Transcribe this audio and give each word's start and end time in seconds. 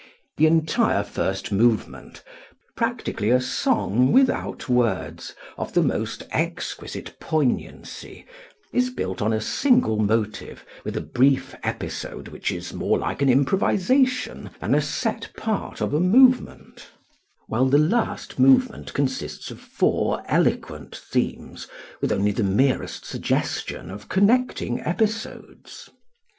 The 0.37 0.47
entire 0.47 1.03
first 1.03 1.51
movement, 1.51 2.23
practically 2.75 3.29
a 3.29 3.39
song 3.39 4.11
without 4.11 4.67
words 4.67 5.35
of 5.59 5.73
the 5.73 5.83
most 5.83 6.23
exquisite 6.31 7.19
poignancy, 7.19 8.25
is 8.73 8.89
built 8.89 9.21
on 9.21 9.31
a 9.31 9.39
single 9.39 9.99
motive 9.99 10.65
with 10.83 10.97
a 10.97 11.01
brief 11.01 11.53
episode 11.61 12.29
which 12.29 12.51
is 12.51 12.73
more 12.73 12.97
like 12.97 13.21
an 13.21 13.29
improvisation 13.29 14.49
than 14.59 14.73
a 14.73 14.81
set 14.81 15.31
part 15.37 15.81
of 15.81 15.93
a 15.93 15.99
movement; 15.99 16.87
while 17.45 17.67
the 17.67 17.77
last 17.77 18.39
movement 18.39 18.95
consists 18.95 19.51
of 19.51 19.59
four 19.61 20.23
eloquent 20.27 20.95
themes 20.95 21.67
with 22.01 22.11
only 22.11 22.31
the 22.31 22.43
merest 22.43 23.05
suggestion 23.05 23.91
of 23.91 24.09
connecting 24.09 24.79
episodes. 24.81 25.91